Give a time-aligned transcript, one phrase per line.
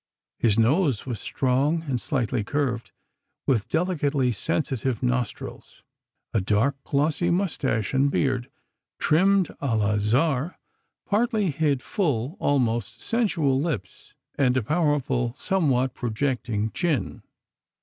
[0.39, 2.91] His nose was strong and slightly curved,
[3.45, 5.83] with delicately sensitive nostrils.
[6.33, 8.49] A dark glossy moustache and beard
[8.97, 10.57] trimmed à la Tsar,
[11.05, 17.21] partly hid full, almost sensual lips and a powerful somewhat projecting chin.